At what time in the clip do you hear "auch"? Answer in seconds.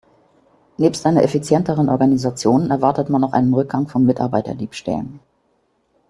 3.23-3.33